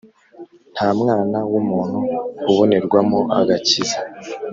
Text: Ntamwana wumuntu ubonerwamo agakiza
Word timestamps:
Ntamwana 0.73 1.37
wumuntu 1.51 1.99
ubonerwamo 2.51 3.19
agakiza 3.39 3.97